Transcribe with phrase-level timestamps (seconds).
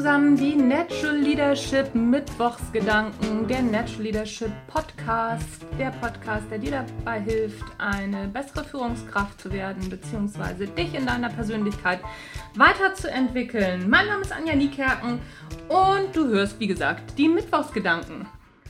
[0.00, 7.62] zusammen die Natural Leadership Mittwochsgedanken, der Natural Leadership Podcast, der Podcast, der dir dabei hilft,
[7.76, 12.00] eine bessere Führungskraft zu werden, beziehungsweise dich in deiner Persönlichkeit
[12.54, 13.90] weiterzuentwickeln.
[13.90, 15.20] Mein Name ist Anja Niekerken
[15.68, 18.26] und du hörst, wie gesagt, die Mittwochsgedanken.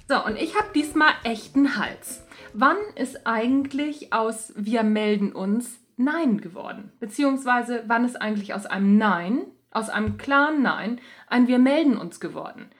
[0.08, 2.26] So, und ich habe diesmal echten Hals.
[2.54, 6.90] Wann ist eigentlich aus Wir melden uns Nein geworden?
[6.98, 12.20] Beziehungsweise wann ist eigentlich aus einem Nein aus einem klaren Nein ein Wir melden uns
[12.20, 12.70] geworden.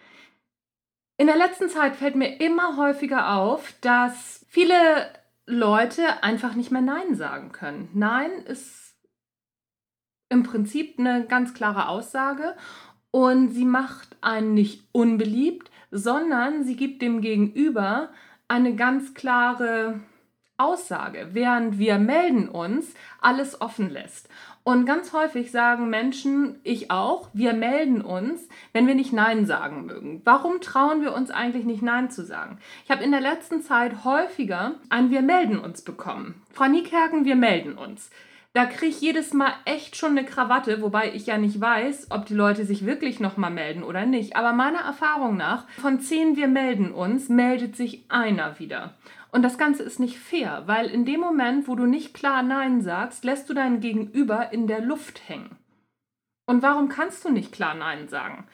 [1.17, 4.75] In der letzten Zeit fällt mir immer häufiger auf, dass viele
[5.47, 7.91] Leute einfach nicht mehr Nein sagen können.
[7.93, 8.97] Nein ist
[10.31, 12.57] im Prinzip eine ganz klare Aussage
[13.11, 18.11] und sie macht einen nicht unbeliebt, sondern sie gibt dem Gegenüber
[18.48, 20.01] eine ganz klare
[20.61, 24.28] Aussage, während wir melden uns alles offen lässt.
[24.62, 29.86] Und ganz häufig sagen Menschen, ich auch, wir melden uns, wenn wir nicht Nein sagen
[29.86, 30.20] mögen.
[30.25, 32.58] Warum trauen wir uns eigentlich nicht Nein zu sagen?
[32.84, 36.42] Ich habe in der letzten Zeit häufiger ein Wir melden uns bekommen.
[36.52, 38.11] Frau Niekerken, wir melden uns.
[38.53, 42.27] Da kriege ich jedes Mal echt schon eine Krawatte, wobei ich ja nicht weiß, ob
[42.27, 44.34] die Leute sich wirklich nochmal melden oder nicht.
[44.34, 48.95] Aber meiner Erfahrung nach, von zehn Wir melden uns, meldet sich einer wieder.
[49.31, 52.81] Und das Ganze ist nicht fair, weil in dem Moment, wo du nicht klar Nein
[52.83, 55.57] sagst, lässt du dein Gegenüber in der Luft hängen.
[56.47, 58.48] Und warum kannst du nicht klar Nein sagen?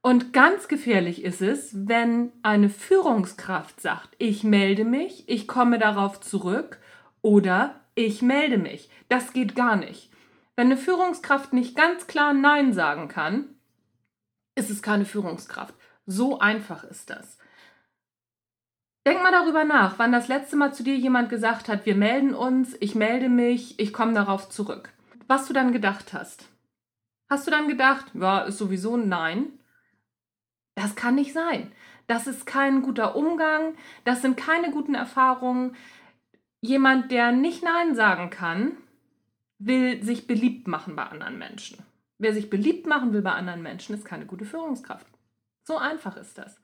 [0.00, 6.20] Und ganz gefährlich ist es, wenn eine Führungskraft sagt, ich melde mich, ich komme darauf
[6.20, 6.80] zurück
[7.20, 8.90] oder ich melde mich.
[9.08, 10.10] Das geht gar nicht.
[10.56, 13.54] Wenn eine Führungskraft nicht ganz klar Nein sagen kann,
[14.54, 15.74] ist es keine Führungskraft.
[16.06, 17.38] So einfach ist das.
[19.06, 22.34] Denk mal darüber nach, wann das letzte Mal zu dir jemand gesagt hat, wir melden
[22.34, 24.92] uns, ich melde mich, ich komme darauf zurück.
[25.26, 26.48] Was du dann gedacht hast.
[27.28, 29.58] Hast du dann gedacht, ja, ist sowieso ein Nein?
[30.74, 31.72] Das kann nicht sein.
[32.06, 35.76] Das ist kein guter Umgang, das sind keine guten Erfahrungen.
[36.64, 38.76] Jemand, der nicht Nein sagen kann,
[39.58, 41.78] will sich beliebt machen bei anderen Menschen.
[42.18, 45.06] Wer sich beliebt machen will bei anderen Menschen, ist keine gute Führungskraft.
[45.64, 46.60] So einfach ist das.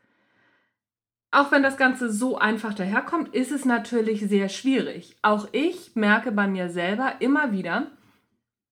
[1.33, 5.17] Auch wenn das Ganze so einfach daherkommt, ist es natürlich sehr schwierig.
[5.23, 7.89] Auch ich merke bei mir selber immer wieder,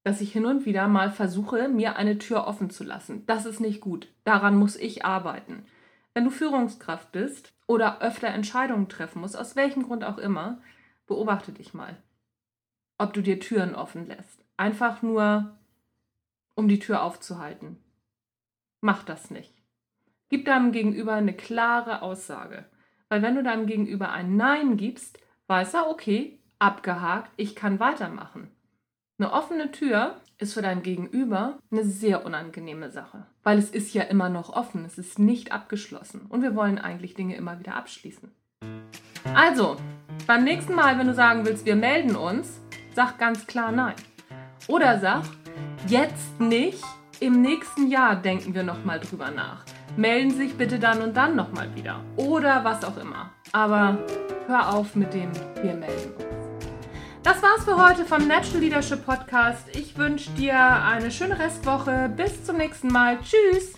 [0.05, 3.27] dass ich hin und wieder mal versuche, mir eine Tür offen zu lassen.
[3.27, 4.07] Das ist nicht gut.
[4.23, 5.67] Daran muss ich arbeiten.
[6.15, 10.63] Wenn du Führungskraft bist oder öfter Entscheidungen treffen musst, aus welchem Grund auch immer,
[11.07, 11.97] beobachte dich mal,
[12.99, 14.45] ob du dir Türen offen lässt.
[14.57, 15.57] Einfach nur,
[16.55, 17.79] um die Tür aufzuhalten.
[18.81, 19.55] Mach das nicht.
[20.29, 22.65] Gib deinem Gegenüber eine klare Aussage.
[23.09, 28.51] Weil wenn du deinem Gegenüber ein Nein gibst, weiß er, okay, abgehakt, ich kann weitermachen.
[29.19, 34.03] Eine offene Tür ist für dein Gegenüber eine sehr unangenehme Sache, weil es ist ja
[34.03, 38.31] immer noch offen, es ist nicht abgeschlossen und wir wollen eigentlich Dinge immer wieder abschließen.
[39.35, 39.79] Also,
[40.27, 42.61] beim nächsten Mal, wenn du sagen willst, wir melden uns,
[42.95, 43.95] sag ganz klar Nein.
[44.69, 45.23] Oder sag,
[45.87, 46.83] jetzt nicht,
[47.21, 49.65] im nächsten Jahr denken wir nochmal drüber nach
[49.97, 52.01] melden sich bitte dann und dann nochmal wieder.
[52.17, 53.31] Oder was auch immer.
[53.53, 53.99] Aber
[54.47, 55.31] hör auf mit dem
[55.63, 56.25] Wir melden uns.
[57.23, 59.69] Das war's für heute vom Natural Leadership Podcast.
[59.75, 62.11] Ich wünsche dir eine schöne Restwoche.
[62.15, 63.19] Bis zum nächsten Mal.
[63.21, 63.75] Tschüss.